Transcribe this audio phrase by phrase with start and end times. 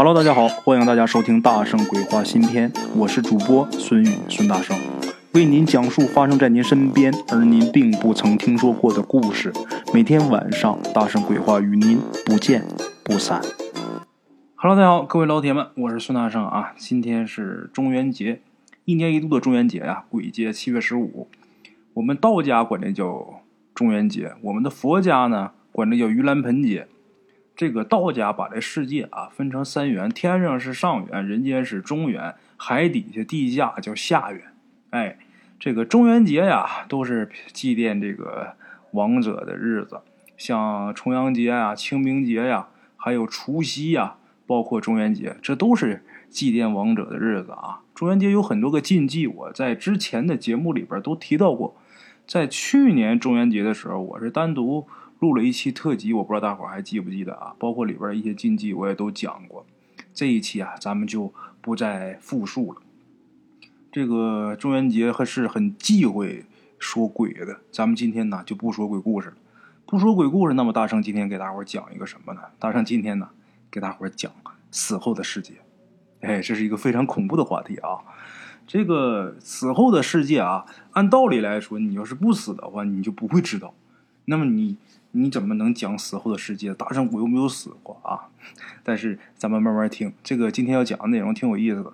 [0.00, 4.78] Hello，大家好，欢迎大家收听《大圣鬼话》新篇，我是主播孙宇孙大圣，
[5.34, 9.52] 为您讲述发生在您身边而您并不曾听说过的故事。
[9.92, 12.64] 每天晚上，《大圣鬼话》与您不见
[13.02, 13.42] 不散。
[14.54, 16.74] Hello，大家好，各位老铁们，我是孙大圣啊。
[16.76, 18.40] 今天是中元节，
[18.84, 21.26] 一年一度的中元节呀，鬼节七月十五。
[21.94, 23.40] 我们道家管这叫
[23.74, 26.86] 中元节，我们的佛家呢管这叫盂兰盆节。
[27.58, 34.44] 这个道家把这世界啊分成三元，天上是上元，人间是中元，海底下地下叫下元。
[34.90, 35.18] 哎，
[35.58, 38.54] 这个中元节呀，都是祭奠这个
[38.92, 40.02] 亡者的日子，
[40.36, 44.14] 像重阳节呀、清明节呀，还有除夕呀，
[44.46, 47.80] 包括中元节，这都是祭奠亡者的日子啊。
[47.92, 51.76] 中元节有很多个禁忌，我在之前的节目里边都提到过。
[52.24, 54.86] 在去年中元节的时候，我是单独。
[55.20, 57.54] 录了一期特辑，我不知道大伙还记不记得啊？
[57.58, 59.66] 包括里边一些禁忌，我也都讲过。
[60.14, 62.80] 这一期啊，咱们就不再复述了。
[63.90, 66.44] 这个中元节还是很忌讳
[66.78, 69.34] 说鬼的，咱们今天呢就不说鬼故事了。
[69.86, 72.40] 不说鬼故事，那么大圣今天给大伙讲一个什么呢？
[72.60, 73.30] 大圣今天呢
[73.70, 74.30] 给大伙讲
[74.70, 75.54] 死后的世界。
[76.20, 77.98] 哎，这是一个非常恐怖的话题啊！
[78.66, 83.74] 这个死后的世界啊，按道理来说，你要是不死的话，你就不会知道。
[84.26, 84.76] 那么你。
[85.12, 86.74] 你怎么能讲死后的世界？
[86.74, 88.28] 大圣我又没有死过啊！
[88.84, 91.92] 但是咱们慢慢听，这个今天要讲的内容挺有意思的。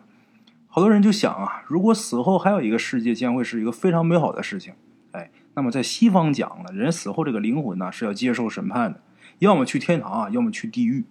[0.66, 4.74] 好多人就想啊，如果死后还有一个世界，将会是一个非常美好的事情。
[5.12, 9.00] 哎，那么在西方讲了，人死后这个灵魂呢是要接受审判的，
[9.38, 11.04] 要么去天堂啊，要么去地狱。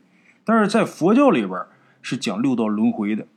[0.43, 1.57] 但是在佛教里边
[2.01, 3.27] 是讲六道轮回的。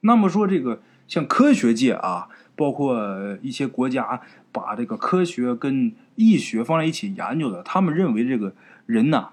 [0.00, 2.28] 那么说这个像科学界啊。
[2.54, 4.20] 包括一些国家
[4.52, 8.54] 把这个科学跟医学放在一起研究的，他们认为这个
[8.86, 9.30] 人呐，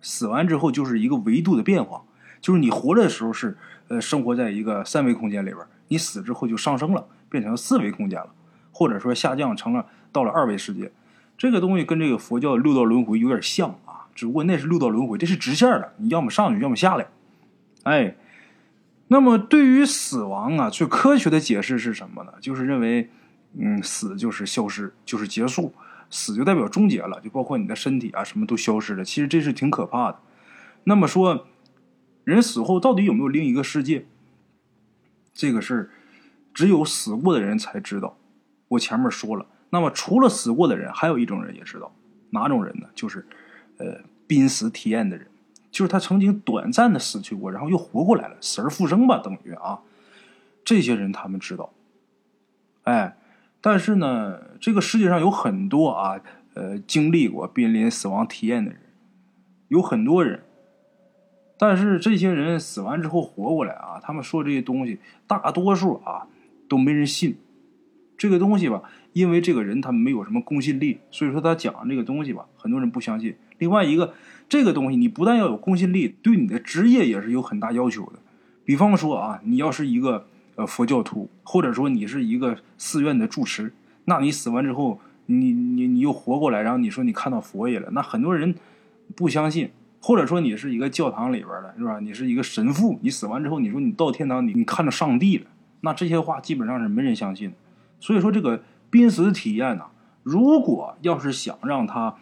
[0.00, 2.02] 死完之后就是一个维度的变化，
[2.40, 3.56] 就是你活着的时候是
[3.88, 8.30] 呃生活在一个三维空间里边，你死之后就上升了，变成四维空间了，
[8.72, 10.90] 或者说下降成了到了二维世界。
[11.36, 17.06] 这个东西跟这个佛教六道轮回有点像啊，只不过那是六道轮回，这是直线的，你要么上去，要么下来，
[17.82, 18.16] 哎。
[19.08, 22.32] 那么，对于死亡啊，最科学的解释是什么呢？
[22.40, 23.10] 就是认为，
[23.58, 25.72] 嗯，死就是消失，就是结束，
[26.10, 29.04] 死就代表终结了，就包括你的身体啊，什么都消失了。
[29.04, 30.20] 其实这是挺可怕的。
[30.84, 31.46] 那么说，
[32.24, 34.06] 人死后到底有没有另一个世界？
[35.32, 35.90] 这个事，
[36.52, 38.18] 只有死过的人才知道。
[38.68, 41.94] 我前面说了，那么除了死过的人，还有一种人也知道，
[42.30, 42.86] 哪种人呢？
[42.94, 43.26] 就是，
[43.78, 45.26] 呃，濒死体验的人。
[45.70, 49.80] 就是他曾经短暂的死去过，然后又活过来了，死而复生吧，等于啊。
[50.64, 51.72] 这些人他们知道，
[52.82, 53.16] 哎，
[53.62, 56.20] 但是呢，这个世界上有很多啊，
[56.52, 58.80] 呃，经历过濒临死亡体验的人，
[59.68, 60.42] 有很多人，
[61.56, 66.26] 但是这些人死完之后活过来啊，他们说这些东西，大多数啊
[66.68, 67.38] 都没人信。
[68.18, 68.82] 这个东西吧，
[69.14, 73.36] 因为这个人他没有什么公信力，所以说他讲这个东西吧，很多人不相信。
[73.56, 74.12] 另外一个。
[74.48, 78.18] 这个东西你不但要有公信力，对你的职业也是有很大要求的。
[78.64, 80.26] 比方说啊，你要是一个
[80.56, 83.72] 呃佛教徒，或者说你是一个寺院的住持，
[84.06, 88.54] 那你死完之后，你你你又活过来，然后你说你看到佛爷了，那很多人
[89.14, 89.70] 不相信。
[90.00, 91.98] 或者说你是一个教堂里边的，是吧？
[92.00, 95.46] 你是一个神父，你死完之后，你说你到天堂，你你看到上帝了，
[95.80, 97.52] 那这些话基本上是没人相信。
[98.00, 99.84] 所以说这个濒死体验呢，
[100.22, 102.14] 如果要是想让他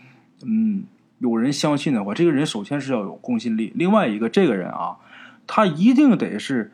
[0.45, 0.85] 嗯。
[1.19, 3.73] 有人相信的话，这个人首先是要有公信力。
[3.75, 4.99] 另外一个，这个人啊，
[5.47, 6.73] 他一定得是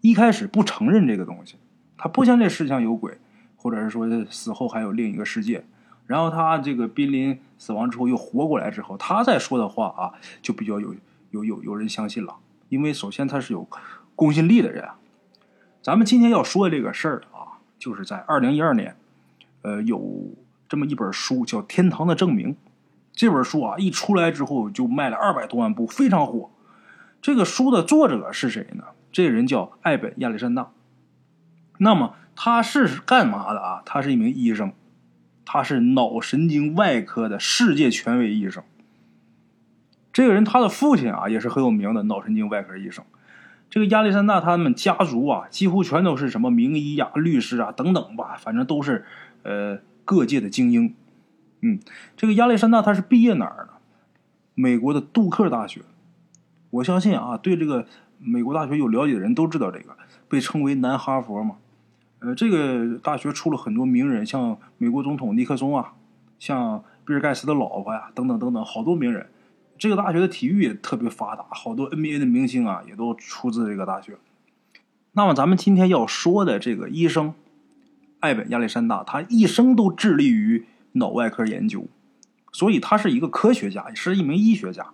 [0.00, 1.56] 一开始不承认这个东西，
[1.96, 3.18] 他不相信世上有鬼，
[3.54, 5.64] 或者是说死后还有另一个世界。
[6.06, 10.94] 然后他这个濒临死亡之后又活过来之后，他再说的话啊，就比较有
[11.30, 12.36] 有有有人相信了。
[12.68, 13.68] 因为首先他是有
[14.14, 14.88] 公信力的人。
[15.82, 18.96] 咱们今天要说的这个事儿啊，就是在二零一二年，
[19.62, 20.34] 呃，有
[20.68, 22.54] 这么一本书叫《天堂的证明》。
[23.16, 26.50] 这本书啊，一出来之后就卖了二百多万部，非常火。
[27.22, 28.84] 这个书的作者是谁呢？
[29.10, 30.70] 这个人叫艾本亚历山大。
[31.78, 33.82] 那么他是干嘛的啊？
[33.86, 34.72] 他是一名医生，
[35.46, 38.62] 他是脑神经外科的世界权威医生。
[40.12, 43.02] 这个人他的父亲啊也是很有名的脑神经外科医生。
[43.70, 49.06] 这个亚历山大他们家族啊，几乎全都是什么名医呀、律师啊等等吧，反正都是
[49.42, 50.94] 呃各界的精英。
[51.60, 51.80] 嗯，
[52.16, 53.74] 这个亚历山大他是毕业哪儿呢？
[54.54, 55.82] 美国的杜克大学。
[56.70, 57.86] 我相信啊，对这个
[58.18, 59.96] 美国大学有了解的人都知道这个，
[60.28, 61.56] 被称为南哈佛嘛。
[62.18, 65.92] 呃，这个大学出了很多名人，像美国总统尼克松啊，
[66.38, 69.28] 像比尔盖茨的老婆呀，等等等等，好多名人。
[69.78, 74.16] 这个大学的体育也特别发达，好多 NBA 的明星啊也都出自这个大学。
[75.12, 77.34] 那么咱们今天要说的这个医生
[78.20, 81.86] 艾本亚历山大，他一生都致力于脑外科研究，
[82.52, 84.86] 所以他是一个科学家，也是一名医学家。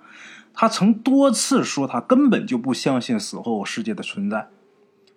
[0.55, 4.49] 他曾多次说他根本就不相信死后世界的存在，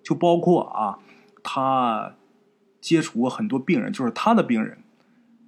[0.01, 0.99] 就包括啊，
[1.43, 2.15] 他
[2.79, 4.77] 接触过很多病人，就是他的病人，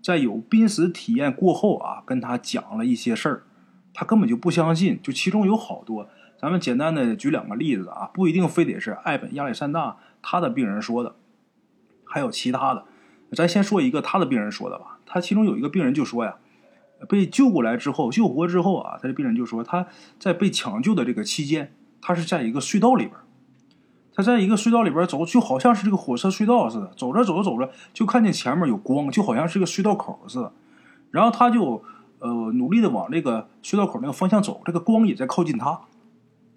[0.04, 3.44] 在有濒死体验过后啊，跟他讲了一些事儿。
[3.94, 6.08] 他根本就不相信，就其中有好多，
[6.40, 11.16] 咱们简单的举两个例子啊，不一定非得是艾本亚历山大他的病人说的，
[12.04, 12.86] 还有其他的，
[13.32, 14.97] 咱先说一个他的病人说的吧。
[15.08, 16.36] 他其中有一个病人就说呀，
[17.10, 19.88] 被救过来之后，救活之后啊，他的病人就说他
[20.20, 23.16] 在被抢救的这个期间，他是在一个隧道里边，
[24.14, 30.54] 他在一个隧道里边走，就好像是这个火车隧道似的，走着走着走着就看见前面有光，就好像是个隧道口似的，
[31.10, 31.84] 然后他就。
[32.20, 35.82] 呃，努力的往这个隧道口那个方向走，这个光也在靠近他。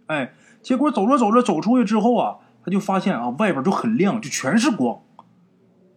[0.07, 0.33] 哎，
[0.63, 5.03] 结果走着走着走出去之后啊，他就发现啊，外边就很亮，就全是光。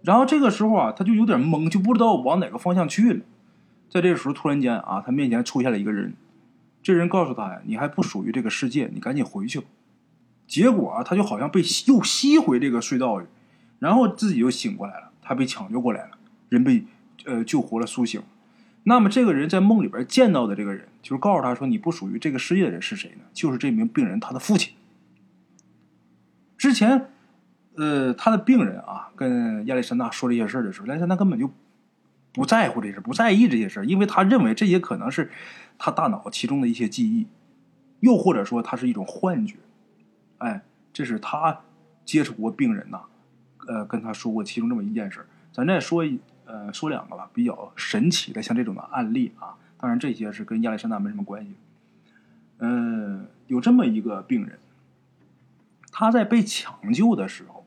[0.04, 3.22] 然后这个时候啊，他就有点懵，就不知道往哪个方向去了。
[3.90, 6.14] 在这时候，突然间啊，他面前出现了一个人，
[6.82, 9.66] 这人告诉他呀：“你还不属于这个世界，你赶紧回去吧。”
[10.46, 13.28] 结果啊，他就好像被又吸回这个隧道里，
[13.80, 15.12] 然后自己又醒过来了。
[15.22, 16.18] 他被抢救过来了，
[16.50, 16.84] 人被
[17.26, 18.22] 呃救活了，苏醒。
[18.84, 23.24] 那么这个人在梦里边见到的这个人，就是告诉他说：“你不属于这个世界的人是谁呢？
[23.32, 24.74] 就是这名病人他的父亲。
[26.58, 27.13] 之前，
[27.76, 31.50] 呃，他的病人啊，跟亚历山大说这些事儿的时候，亚历山大根本就
[32.32, 35.32] 不在乎这事不在意这些事因为他认为这些可能是
[35.78, 37.28] 他大脑其中的一些记忆，
[38.00, 39.56] 又或者说他是一种幻觉。
[40.38, 40.62] 哎，
[40.92, 41.62] 这是他
[42.06, 43.02] 接触过病人呐，
[43.68, 46.20] 呃，跟他说过其中这么一件事咱再说一。
[46.46, 51.54] 呃，说两个吧，比较神奇的，像这种的案例啊，当然这些是跟亚历山大没什么关系。
[52.58, 54.60] 嗯，有这么一个病人，
[55.90, 57.63] 他在被抢救的时候，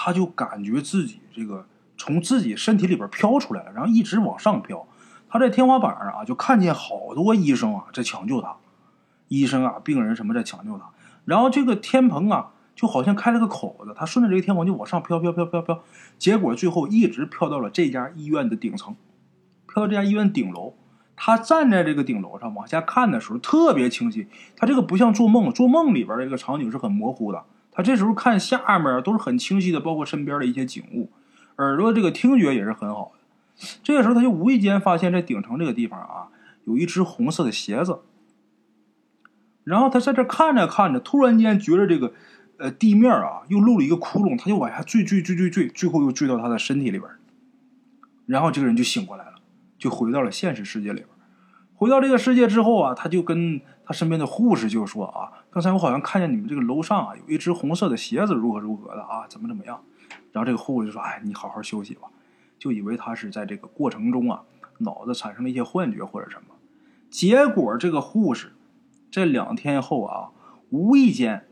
[0.00, 1.66] 他就感觉自己这个
[1.96, 4.86] 从自己身体里边飘出来了，然后一直往上飘。
[5.28, 8.54] 他在天花板上啊，就看见好多医生啊在抢救他，
[9.26, 10.90] 医生啊、病人什么在抢救他，
[11.24, 12.52] 然后这个天棚啊。
[12.78, 15.82] 就好像开了个口子，他顺着这个天棚就往上飘飘飘飘飘，
[16.16, 18.94] 结果最后一直飘到了这家医院的顶层，
[19.66, 20.74] 飘到这家医院顶楼。
[21.16, 27.42] 他站在这个顶楼上往下看的时候特别清晰，他这个不像做梦，做梦里边这个场景是很模糊的。
[27.78, 31.12] 他这时候看下面都是很清晰的，包括身边的一些景物，
[31.58, 33.64] 耳朵这个听觉也是很好的。
[33.84, 36.26] 这个时候他就无意间发现，在顶层这个地方啊，
[36.64, 38.00] 有一只红色的鞋子。
[39.62, 42.12] 然后他在这看着看着，突然间觉得这个。
[42.60, 47.08] 呃，地面啊，又漏了一个窟窿，他就往下坠坠坠坠坠，最后又坠到他的身体里边
[48.26, 49.34] 然后这个人就醒过来了，
[49.78, 51.08] 就回到了现实世界里边
[51.78, 59.80] 回到这个世界之后啊，他就跟他身边的护士就说啊，刚才我好像看见你们这个楼上啊有一只红色的鞋子，如何如何的啊，怎么怎么样。
[60.32, 62.08] 然后这个护士就说：“哎，你好好休息吧。”
[62.58, 64.42] 就以为他是在这个过程中啊，
[64.78, 66.56] 脑子产生了一些幻觉或者什么。
[67.08, 68.54] 结果这个护士
[69.12, 70.30] 在两天后啊，
[70.70, 71.44] 无意间。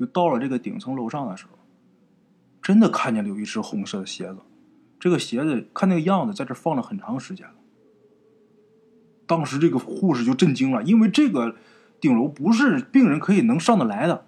[0.00, 1.58] 就到了这个顶层楼上的时候，
[2.62, 4.38] 真的看见了有一只红色的鞋子。
[4.98, 7.54] 这个鞋子看那个样子，在这放了很长时间了。
[9.32, 11.56] 当时这个护士就震惊了，因为这个
[12.02, 14.26] 顶楼不是病人可以能上得来的，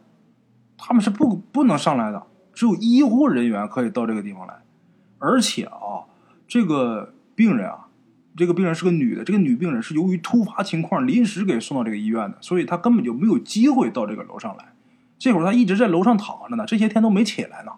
[0.78, 4.62] 他们是不不能上来的，只有医护人员可以到这个地方来。
[5.18, 6.08] 而且啊，
[6.48, 7.88] 这个病人啊，
[8.34, 14.72] 这个病人是个女的，这个女病人是由于突发情况临时给送到这个医院的，所以她根本就没有机会到这个楼上来。
[15.18, 17.72] 这会儿他一直在楼上躺着呢，这些天都没起来呢。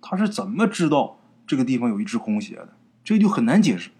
[0.00, 2.68] 他是怎么知道这个地方有一只空鞋的？
[3.02, 3.90] 这就很难解释。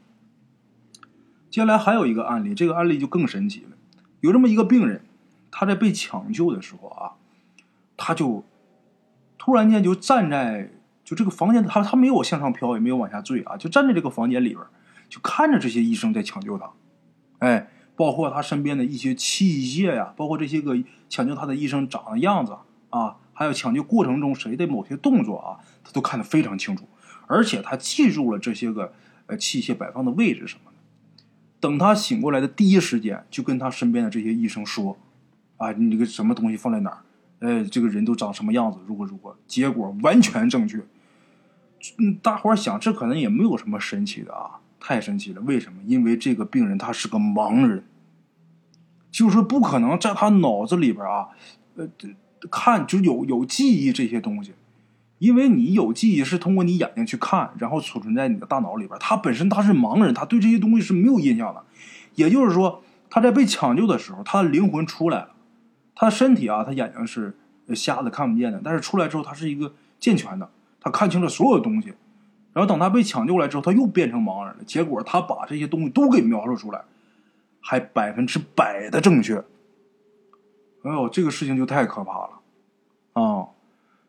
[1.50, 3.76] 接下来还有一个案例，这个案例就更神奇了。
[4.20, 5.02] 有这么一个病人，
[5.50, 7.12] 他在被抢救的时候啊，
[7.96, 8.44] 他就
[9.38, 10.70] 突然间就站在
[11.04, 14.60] 就这个房间，他他没有向上飘，也没有往下坠啊，就站在这个房间里边，
[15.08, 16.70] 就看着这些医生在抢救他。
[17.38, 17.68] 哎。
[17.98, 20.76] 包括他身边的一些器械呀，包括这些个
[21.08, 22.54] 抢救他的医生长的样子
[22.90, 26.86] 啊，还有抢救过程中谁的某些动作啊，他都看得非常清楚，
[27.26, 28.92] 而且他记住了这些个
[29.28, 30.75] 呃器械摆放的位置什么的。
[31.66, 34.96] 等他醒过来的第一时间，就跟他身边的这些医生说
[35.58, 37.02] ：“啊，你这个什么东西放在哪儿？
[37.40, 38.78] 哎，这个人都长什么样子？
[38.86, 40.80] 如何如何？”结果完全正确。
[42.22, 44.60] 大伙儿想，这可能也没有什么神奇的啊。
[44.78, 45.40] 太神奇了！
[45.40, 45.82] 为什么？
[45.84, 47.82] 因为这个病人他是个盲人，
[49.10, 51.30] 就是不可能在他脑子里边啊，
[51.74, 51.88] 呃，
[52.48, 54.52] 看就有有记忆这些东西。
[55.18, 58.98] 因为你有记忆是通过你眼睛去看，然后储存在你的大脑里边。
[59.00, 61.62] 他本身他是盲人，他对这些东西是没有印象的。
[62.14, 65.30] 也就是说，他在被抢救的时候，他的灵魂出来了，
[65.94, 67.34] 他的身体啊，他眼睛是
[67.74, 71.94] 瞎的看不见的，但是出来之后，他是一个健全的，他看清了所有东西。
[72.52, 74.64] 然后等他被抢救来之后，他又变成盲人了。
[74.64, 76.82] 结果他把这些东西都给描述出来，
[77.60, 79.36] 还百分之百的正确。
[80.82, 82.30] 哎呦，这个事情就太可怕了
[83.12, 83.48] 啊！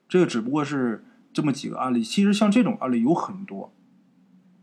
[0.08, 3.74] 这个只不过是这么几个案例，其实像这种案例有很多，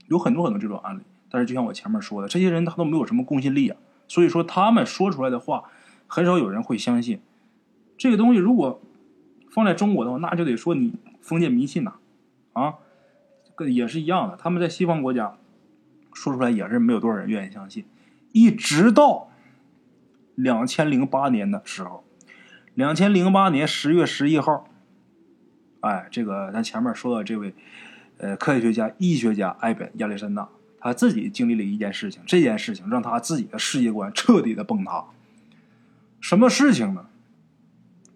[0.08, 1.02] 有很多很多这种案例。
[1.30, 5.64] 但是就像我前面说的，这些人他都没有什么公信力啊，所以说他们说出来的话，
[6.06, 7.20] 很少有人会相信。
[7.98, 8.80] 这个东西如果
[9.50, 11.94] 放在中国的话，那就得说你封建迷信呐，
[12.52, 12.74] 啊，
[13.68, 14.36] 也是一样的。
[14.36, 15.36] 他们在西方国家
[16.12, 17.84] 说出来也是没有多少人愿意相信，
[18.32, 19.28] 一直到
[20.34, 22.04] 两千零八年的时候。
[22.74, 24.68] 两千零八年十月十一号，
[25.84, 27.54] 哎，这个咱前面说的这位，
[28.16, 30.48] 呃，科学家、医学家艾本亚历山大，
[30.80, 35.04] 他自己经历了一件事情，这件事情让他自己的世界观彻底的崩塌。
[36.20, 37.06] 什么事情呢？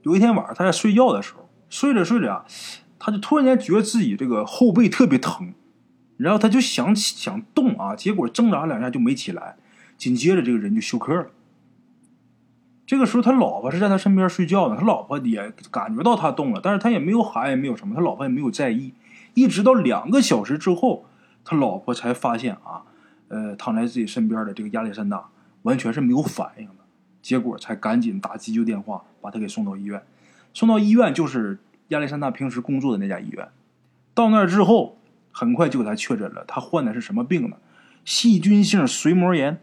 [0.02, 2.46] 有一天晚上他在睡觉的时候，睡着睡着啊，
[2.98, 5.52] 他就突然间觉得自己这个后背特别疼，
[6.16, 9.56] 然后他就想起想动啊，结果挣扎两下就没起来，
[9.98, 11.30] 紧接着这个人就休克了。
[12.88, 14.76] 这个时候，他老婆是在他身边睡觉呢。
[14.80, 17.94] 他老婆也感觉到他动了，但是他也没有喊，也没有什么。
[17.94, 18.94] 他老婆也没有在意。
[19.34, 21.04] 一直到两个小时之后，
[21.44, 22.84] 他老婆才发现啊，
[23.28, 25.28] 呃，躺在自己身边的这个亚历山大
[25.64, 26.72] 完全是没有反应的。
[27.20, 30.02] 结果才赶紧打急救电话，把他给送到医院。
[30.54, 33.48] 送到医院就是亚历山大平时工作的那家医院。
[34.14, 34.96] 到那儿之后，
[35.30, 37.58] 很快就给他确诊了，他患的是什么病呢？
[38.06, 39.60] 细菌性髓膜炎。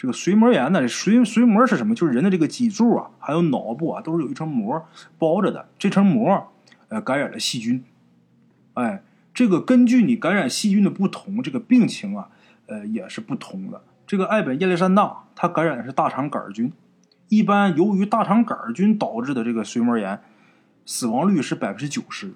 [0.00, 1.94] 这个髓膜炎呢，髓髓膜是什么？
[1.94, 4.88] 就是人的这个脊柱啊，还有脑部啊，都是有一层膜
[5.18, 5.68] 包着的。
[5.78, 6.50] 这层膜，
[6.88, 7.84] 呃，感染了细菌。
[8.72, 9.02] 哎，
[9.34, 12.30] 这个根据你感染细菌的不同，这个病情啊，
[12.64, 13.82] 呃，也是不同的。
[14.06, 16.72] 这个艾本亚历山大，他感染的是大肠杆菌。
[17.28, 20.18] 一般由于大肠杆菌导致的这个髓膜炎，
[20.86, 22.32] 死亡率是百分之九十，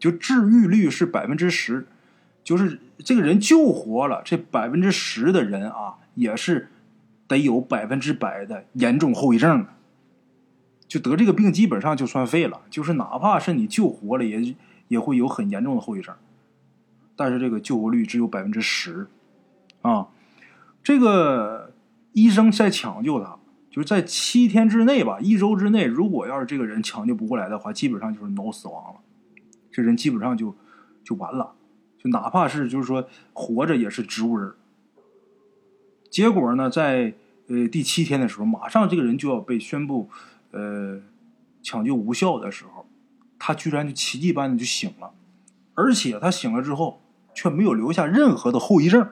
[0.00, 1.86] 就治愈率是百分之十，
[2.42, 5.98] 就是这个人救活了这百分之十的人啊。
[6.16, 6.68] 也是
[7.28, 9.68] 得有百分之百的严重后遗症的，
[10.88, 12.62] 就得这个病基本上就算废了。
[12.68, 14.54] 就是哪怕是你救活了，也
[14.88, 16.14] 也会有很严重的后遗症。
[17.14, 19.06] 但是这个救活率只有百分之十
[19.82, 20.08] 啊！
[20.82, 21.72] 这个
[22.12, 23.38] 医生在抢救他，
[23.70, 29.00] 就是在七天之内吧，一周之内，如果要是这个人抢救不过来的话，基本上就是脑死亡了。
[29.72, 30.54] 这人基本上就
[31.04, 31.54] 就完了，
[31.98, 34.52] 就哪怕是就是说活着也是植物人。
[36.16, 37.12] 结果呢，在
[37.46, 40.08] 呃第七天的时候，马上这个人就要被宣布，
[40.50, 40.98] 呃，
[41.62, 42.86] 抢救无效的时候，
[43.38, 45.12] 他居然就奇迹般的就醒了，
[45.74, 47.02] 而且他醒了之后
[47.34, 49.06] 却没有留下任何的后遗症，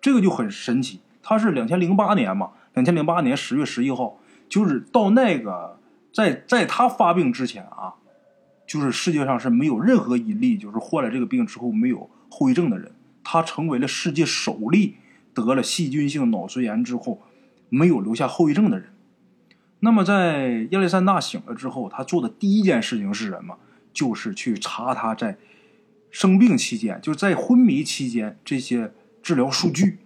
[0.00, 1.00] 这个就很神奇。
[1.20, 5.80] 他是两千零八年嘛，两千零八年十月十一号，就是到那个
[6.14, 7.94] 在在他发病之前啊，
[8.68, 12.92] 就是世界上是没有任何一例就是患了这个病之后没有后遗症的人，
[13.24, 14.94] 他成为了世界首例。
[15.34, 17.22] 得了细菌性脑髓炎之后，
[17.68, 18.92] 没有留下后遗症的人。
[19.80, 23.58] 那么，在亚历山大醒了之后，他做的第一件事情是什么？
[23.92, 25.38] 就是去查他在
[26.10, 29.98] 生病期间，就在昏迷期间这些治疗数据。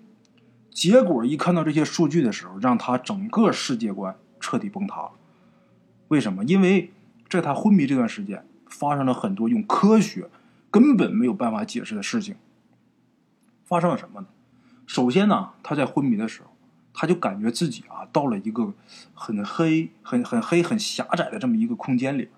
[0.71, 5.11] 结果一看到这些数据的时候，让他整个世界观彻底崩塌了。
[6.09, 6.45] 为什么？
[6.45, 6.93] 因为
[7.29, 10.29] 在他昏迷这段时间，发生了很多用科学
[10.71, 12.37] 根本没有办法解释的事情。
[13.65, 14.27] 发生了什么呢？
[14.87, 16.51] 首先呢，他在昏迷的时候，
[16.93, 18.73] 他就感觉自己啊到了一个
[19.15, 22.29] 很黑、很很黑、很狭窄的这么一个空间里，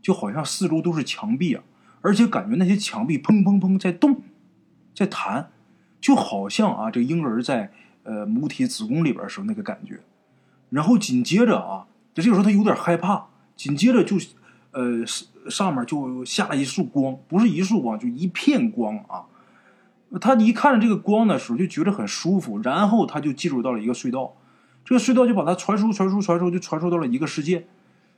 [0.00, 1.62] 就好像四周都是墙壁啊，
[2.00, 4.22] 而且感觉那些墙壁砰砰砰在动，
[4.94, 5.50] 在弹，
[6.00, 7.72] 就好像啊这婴儿在
[8.04, 10.00] 呃母体子宫里边时候那个感觉。
[10.70, 14.16] 然后紧接着啊，就这个时候他有点害怕，紧接着就
[14.70, 15.04] 呃
[15.50, 19.26] 上面就下了一束光，不是一束光，就一片光啊。
[20.20, 24.34] 他一看着这个光的时候，就觉得很舒服，然后他就进入到了一个隧道，
[24.84, 27.66] 这个隧道就把他传输、传输、传输，就传输到了一个世界。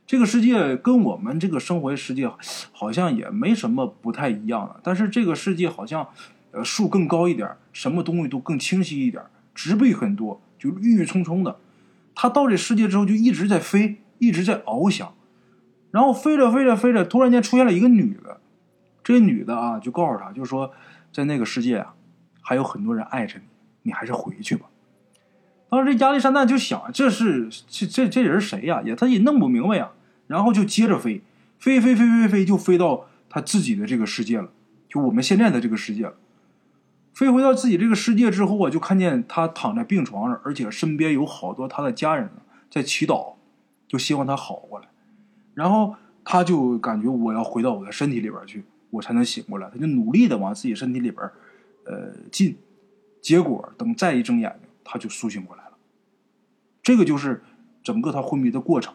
[0.07, 2.29] 这个世界跟我们这个生活世界
[2.73, 6.09] 好像也没什么不太一样的，但是这个世界好像，
[6.51, 9.23] 呃，树更高一点，什么东西都更清晰一点，
[9.55, 11.57] 植被很多，就郁郁葱葱的。
[12.15, 15.15] 他到这世界之后，就一直在飞，一直在翱翔，
[15.91, 18.41] 然后飞着飞着飞着，突然间出现了一个女的，
[19.05, 20.73] 这女的啊，就告诉他，就说。
[21.15, 21.95] 在那个世界啊，
[22.43, 23.45] 还有很多人爱着你，
[23.85, 24.67] 你还是回去吧。
[25.71, 28.83] 当时这亚历山大就想，这是这这这人谁呀？
[28.85, 29.93] 也他也弄不明白呀。
[30.27, 31.23] 然后就接着飞，
[31.59, 34.51] 飞飞飞飞飞，就飞到他自己的这个世界了，
[34.89, 36.15] 就我们现在的这个世界了。
[37.13, 42.29] 飞回到自己这个世界之后啊，就看见他躺在病床上，而且身边有好多他的家人
[42.69, 43.35] 在祈祷，
[43.87, 44.89] 就希望他好过来。
[45.55, 45.95] 然后
[46.25, 49.69] 他就感觉我要回到我的身体里边去，我才能醒过来。
[49.71, 51.23] 他就努力的往自己身体里边
[51.85, 52.57] 呃进，
[53.21, 55.73] 结果等再一睁眼睛，他就苏醒过来了。
[56.83, 57.43] 这个就是
[57.83, 58.95] 整个他昏迷的过程。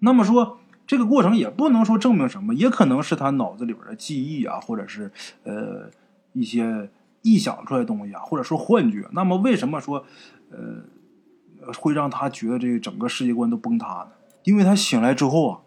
[0.00, 0.58] 那么说。
[0.88, 5.10] 这个过程也不能说证明什么，也可能是他脑子里边的记忆啊，或者是
[5.42, 5.90] 呃
[6.32, 6.88] 一些
[7.24, 9.04] 臆想出来的东西啊，或者说幻觉。
[9.10, 10.06] 那么为什么说
[10.48, 14.10] 呃会让他觉得这个整个世界观都崩塌呢？
[14.44, 15.60] 因为他醒来之后啊，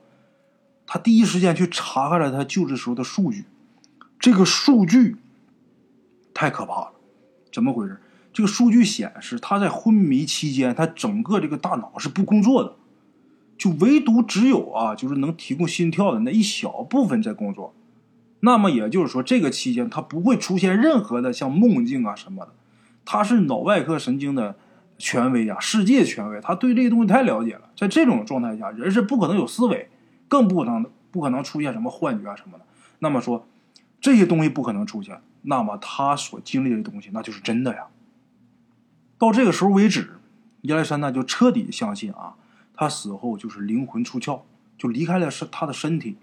[0.91, 3.45] 他第一时间去查看了他救治时候的数据，
[4.19, 5.17] 这个数据
[6.33, 6.93] 太可怕了。
[7.53, 7.99] 怎么回事？
[8.33, 12.73] 这个数据显示他在昏迷期间，他整个这个大脑是不工作的。
[13.55, 17.75] 就唯独只有啊，就是能提供心跳的那一小部分在工作，
[18.39, 22.53] 那么也就是说，这个期间他不会出现任何的像梦境啊什么的。
[23.05, 24.55] 他是脑外科神经的
[24.97, 27.69] 权威啊，世界权威，他对这些东西太了解了。
[27.77, 29.91] 在这种状态下，人是不可能有思维，
[30.29, 32.65] 更不能不可能出现什么幻觉啊什么的。
[32.99, 33.45] 那么说，
[33.99, 37.87] 这些东西不可能出现，那么他所经历的东西那就是真的呀。
[39.17, 40.19] 到这个时候为止，
[40.61, 42.35] 亚历山大就彻底相信啊。
[42.73, 44.43] 他死后就是灵魂出窍，
[44.77, 46.15] 就离开了是他的身体，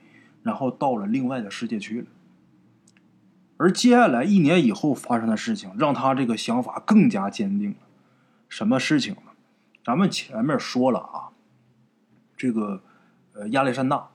[0.42, 2.06] 然后到了另外的世界去了。
[3.58, 7.76] 而接下来一年以后发生的事情，让他这个想法更加坚定了。
[8.48, 9.32] 什么事情呢？
[9.84, 11.28] 咱们前面说了啊，
[12.36, 12.82] 这个
[13.36, 14.08] 呃亚历山大，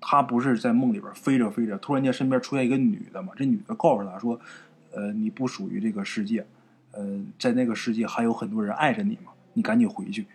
[0.00, 3.32] 他不是在梦里边飞着飞着，突然间身边出现一个女的嘛？
[3.36, 4.38] 这女的告诉他说
[4.92, 6.46] ：“呃，你不属于这个世界，
[6.92, 10.26] 呃，在那个世界还有很多人爱着你嘛，你赶紧回去。”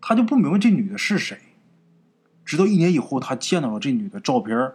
[0.00, 1.38] 他就不明白这女的是谁，
[2.44, 4.72] 直到一年以后，他见到了这女的照片，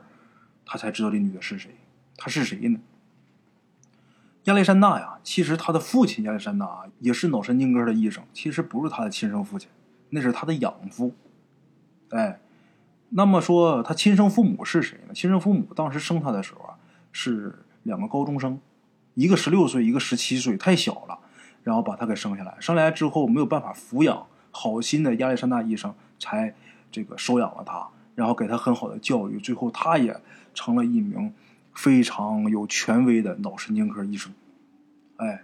[0.66, 1.72] 他才知道这女的是谁。
[2.16, 2.80] 她是谁呢？
[4.46, 9.70] 亚历山大呀，其实他的父亲亚历山大也是脑神经科的医生，其实不是他的亲生父亲，
[10.10, 11.14] 那是他的养父。
[12.10, 12.40] 哎，
[13.10, 15.14] 那么说他亲生父母是谁呢？
[15.14, 16.78] 亲生父母当时生他的时候啊，
[17.12, 18.60] 是两个高中生，
[19.14, 21.20] 一个十六岁，一个十七岁，太小了，
[21.64, 22.56] 然后把他给生下来。
[22.60, 24.28] 生下来之后没有办法抚养。
[24.50, 26.56] 好心的亚历山大医生才
[26.92, 30.20] 这个收养了他，然后给他很好的教育，最后他也
[30.56, 31.32] 成了一名
[31.76, 34.34] 非常有权威的脑神经科医生。
[35.18, 35.44] 哎，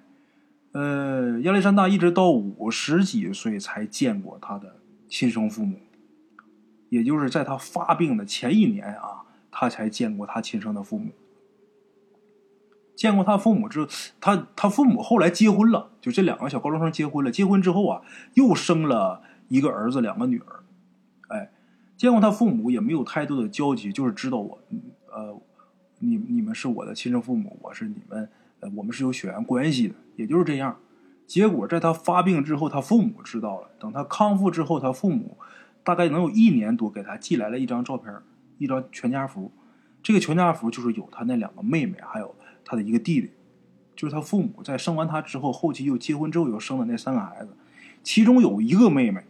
[0.71, 5.77] 呃，亚历山大一直到五十几岁才见过他的亲生父母，
[6.93, 11.09] 也就是在他发病的前一年啊，他才见过他亲生的父母。
[12.95, 13.87] 见过他父母之后，
[14.21, 17.31] 他他父母后来结婚了，就这两个小高中生结婚了。
[17.31, 18.03] 结婚之后啊，
[18.35, 20.63] 又生了一个儿子，两个女儿。
[21.29, 21.51] 哎，
[21.97, 24.59] 见过他父母也没有太多的交集，就是知道我，
[25.11, 25.41] 呃，
[25.97, 28.29] 你你们是我的亲生父母，我是你们，
[28.59, 30.77] 呃，我们是有血缘关系的，也就是这样。
[31.25, 33.69] 结果在他发病之后，他父母知道了。
[33.79, 35.35] 等他康复之后，他父母
[35.83, 38.13] 大概能有一年多，给他寄来了一张照片，
[38.57, 39.51] 一张全家福。
[40.01, 42.35] 这个全家福就是有他那两个妹妹，还有。
[42.65, 43.29] 他的一个弟弟，
[43.93, 47.57] 就是他父母在生完他之后，后期又结婚之后又生的那三个孩子，
[48.01, 49.21] 其中有一个妹妹，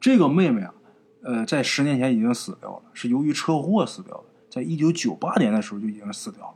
[0.00, 0.74] 这个妹妹啊，
[1.22, 6.54] 呃，在十年前已经死掉了，是由于车祸死掉的，在一九九八年的时候就已经死掉了。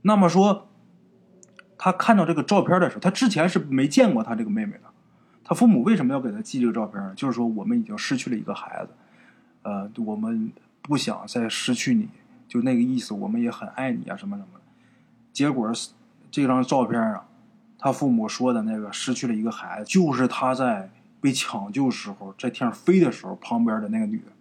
[0.00, 0.70] 那么说，
[1.76, 4.91] 他看到这个照片的时候，他之前是没见过他这个妹妹的。
[5.44, 7.12] 他父母为什么要给他寄这个照片呢？
[7.16, 8.92] 就是说我们已经失去了一个孩子，
[9.62, 12.08] 呃，我们不想再失去你，
[12.48, 13.12] 就那个意思。
[13.12, 14.60] 我们也很爱你啊，什么什么的。
[15.32, 15.72] 结果，
[16.30, 17.24] 这张照片啊，
[17.78, 24.32] 他父母说的那个失去了一个孩子，就是他在被抢救时候在天上飞的时候旁边的那个女的。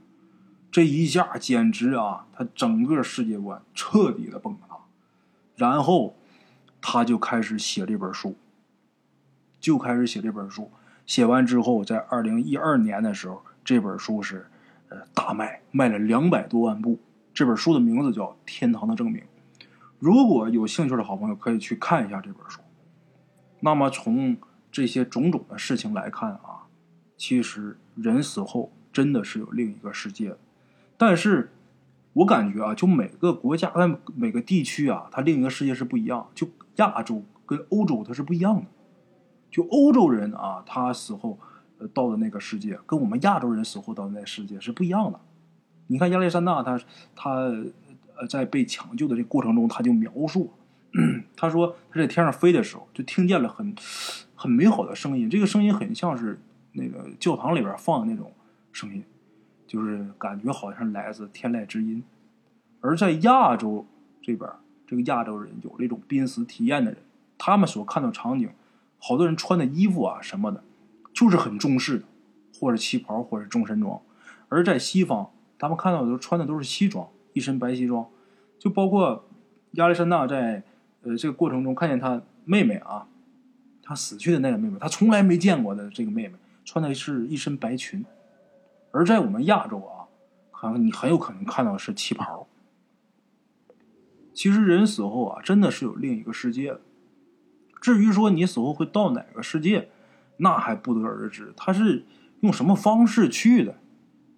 [0.72, 4.78] 这一下简直啊，他整个世界观彻底的崩塌。
[5.56, 6.16] 然后，
[6.80, 8.36] 他就开始写这本书，
[9.60, 10.72] 就开始写这本书。
[11.12, 14.48] 写完之后，在二零一二年的时候，这本书是
[14.88, 17.02] 呃大卖，卖了两百多万部。
[17.34, 19.22] 这本书的名字叫《天堂的证明》。
[20.00, 22.62] 如果有兴趣的好朋友可以去看一下这本书。
[23.60, 24.38] 那么从
[24.72, 26.64] 这些种种的事情来看啊，
[27.18, 30.38] 其实人死后真的是有另一个世界。
[30.98, 31.52] 但是，
[32.14, 33.70] 我感觉啊，就每个国家、
[34.16, 36.30] 每个地区啊，它另一个世界是不一样。
[36.34, 36.48] 就
[36.78, 38.68] 亚洲跟欧洲它是不一样的。
[39.52, 41.38] 就欧洲人啊，他死后
[41.78, 45.20] 呃到的那个世界，跟我们亚洲人死后到的那世界是不一样的。
[45.88, 46.80] 你看亚历山大，他
[47.16, 47.54] 他。
[48.30, 50.54] 在被抢救的这过程中，他就描述，
[51.36, 53.76] 他说他在天上飞的时候，就听见了很
[54.36, 55.28] 很美好的声音。
[55.28, 56.40] 这个声音很像是
[56.74, 58.32] 那个教堂里边放的那种
[58.72, 59.04] 声音，
[59.66, 62.04] 就是感觉好像来自天籁之音。
[62.80, 63.88] 而在亚洲
[64.22, 64.48] 这边，
[64.86, 67.02] 这个亚洲人有这种濒死体验的人，
[67.40, 68.48] 他们所看到场景，
[69.04, 70.64] 好多人穿的衣服啊什么的，
[71.12, 72.06] 就是很中式的，
[72.60, 74.00] 或者旗袍，或者中山装。
[74.48, 78.08] 而在西方，他们看到的都穿的都是西装，一身白西装，
[78.60, 79.26] 就包括
[79.72, 80.62] 亚历山大在
[81.02, 83.08] 呃这个过程中看见他妹妹啊，
[83.82, 88.06] 他死去的那个妹妹，他从来没见过的这个妹妹，穿的是一身白裙。
[88.92, 90.06] 而在我们亚洲啊，
[90.52, 92.46] 可能你很有可能看到的是旗袍。
[94.34, 96.82] 其实人死后啊，真的是有另一个世界的。
[97.82, 99.90] 至于说你死后会到哪个世界，
[100.38, 101.52] 那还不得而知。
[101.58, 102.06] 他是
[102.42, 103.76] 用什么方式去的？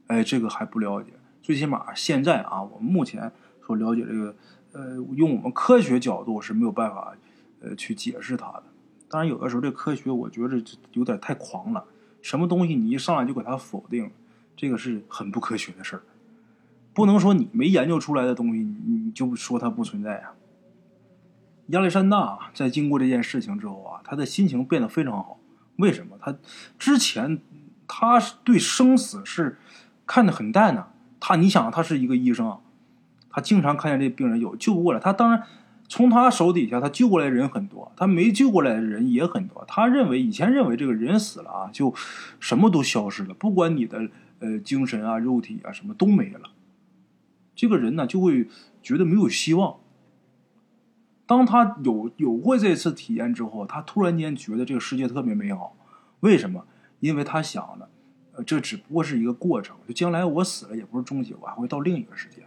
[0.08, 1.12] 哎，这个还不了解。
[1.42, 4.36] 最起码现在啊，我们目前所了解这个，
[4.72, 7.14] 呃，用我们科学角度是没有办法，
[7.60, 8.64] 呃，去解释它的。
[9.10, 11.84] 当然，有的时候这科学我觉得有点太狂了。
[12.22, 14.10] 什么东西你一上来就给它否定，
[14.56, 16.04] 这个是很不科学的事儿。
[16.94, 20.34] 不能说你没研究出来的东西，你就说它不存在啊。
[21.68, 25.40] 亚历山大在经过这件事情之后啊，他的心情变得非常好。
[25.78, 26.18] 为什么？
[26.22, 26.36] 他
[26.78, 27.40] 之前
[27.88, 29.58] 他对生死是
[30.06, 30.92] 看得很淡的。
[31.20, 32.60] 他，你想，他是一个医生，
[33.30, 35.00] 他经常看见这病人有救不过来。
[35.00, 35.44] 他当然
[35.88, 39.64] 从他手底下，他救过来人很多，他没救过来的人也很多。
[39.66, 41.94] 他认为以前认为这个人死了啊，就
[42.42, 46.50] 什么都消失了，不管你的呃精神啊、肉体啊什么都没了。
[47.56, 48.50] 这个人呢，就会
[48.82, 49.78] 觉得没有希望。
[51.34, 55.76] 当他有有过这次体验之后，他突然间觉得这个世界特别美好。
[56.20, 56.64] 为什么？
[57.00, 57.90] 因为他想的，
[58.34, 62.44] 呃，这只不过是一个过程，就将来我死了也不是终结，我还会到另一个世界。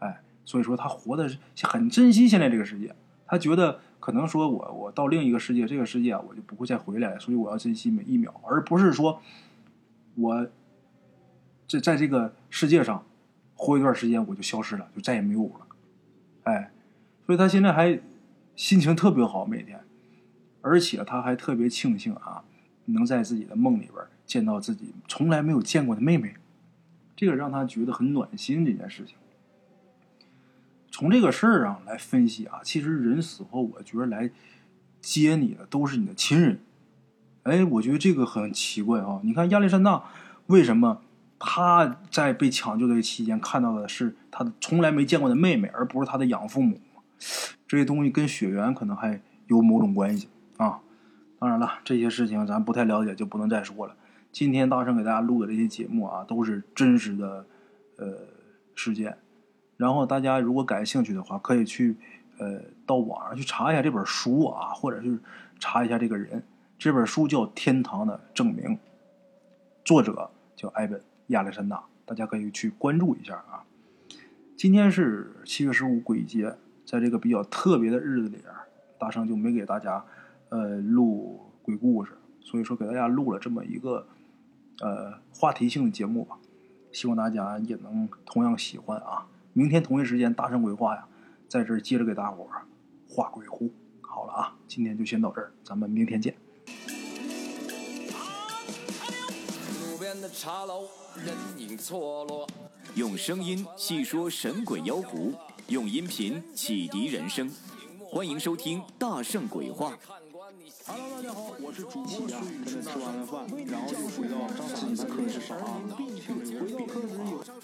[0.00, 1.26] 哎，所以说他活的
[1.62, 2.94] 很珍惜现在这个世界。
[3.26, 9.22] 他觉得可能说我我到另一个世界，这个世界我就不会再回来，所以我要珍惜每一秒，而不是说
[10.16, 10.46] 我
[11.66, 13.02] 这在这个世界上。
[13.54, 15.66] 活一段时间我就消失了，就再也没有了，
[16.42, 16.72] 哎，
[17.26, 18.00] 所以他现在还
[18.56, 19.80] 心情特别好，每天，
[20.60, 22.42] 而且他还特别庆幸啊，
[22.86, 26.34] 能在自己的梦里边见到自己从来没有见过的妹妹，
[27.16, 28.64] 这个让他觉得很暖心。
[28.64, 29.16] 这件事情，
[30.90, 34.30] 从这个事儿上来分析啊，其实人死后，我觉得来
[35.00, 36.60] 接你的都是你的亲人，
[37.44, 39.20] 哎，我觉得这个很奇怪啊。
[39.22, 40.04] 你看亚历山大
[40.46, 41.02] 为什么？
[41.44, 46.78] 他在被抢救的期间看到的是他从来没见过的妹妹，而不是他的养父母。
[47.66, 50.80] 这些东西跟血缘可能还有某种关系啊。
[51.38, 53.96] 当然了，这些事情咱不太了解，就不能再说了。
[54.30, 57.46] 今天大圣给大家录的这些节目啊，都是真实的
[57.96, 58.18] 呃
[58.74, 59.18] 事件。
[59.76, 61.96] 然后大家如果感兴趣的话，可以去
[62.38, 65.18] 呃到网上去查一下这本书啊，或者是
[65.58, 66.42] 查一下这个人。
[66.78, 68.64] 这本书叫《天堂的证明》，
[69.84, 71.02] 作者叫艾本。
[71.28, 73.64] 亚历山大，大家可以去关注一下啊！
[74.54, 76.56] 今天是七月十五鬼节，
[76.92, 78.52] 在这个比较特别的日子里边，
[78.98, 80.04] 大圣就没给大家
[80.50, 84.06] 呃录鬼故事，所以说给大家录了这么一个
[84.80, 86.36] 呃话题性的节目吧，
[86.92, 89.26] 希望大家也能同样喜欢啊！
[89.54, 91.08] 明天同一时间，大圣鬼话呀，
[91.48, 92.66] 在这儿接着给大伙儿
[93.08, 93.72] 画鬼狐。
[94.02, 96.34] 好了啊，今天就先到这儿，咱们明天见。
[99.80, 101.01] 路边的茶楼。
[101.16, 102.48] 人影错落，
[102.94, 105.32] 用声音细说神鬼妖狐，
[105.68, 107.50] 用音频启迪人生。
[108.10, 109.92] 欢迎收听《大圣鬼话》。
[110.86, 112.64] Hello，大家好，我是主播孙宇。
[112.64, 115.80] 吃完了饭，然后就回到自己的课室上啊。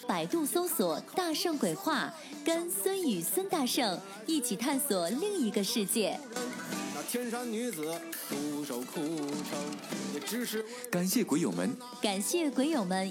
[0.06, 2.12] 百度搜索“大圣鬼话”，
[2.44, 6.18] 跟孙宇、孙大圣一起探索另一个世界。
[6.94, 9.58] 那天山女子独守枯城，
[10.14, 13.10] 也只是感谢鬼友们，感谢鬼友们。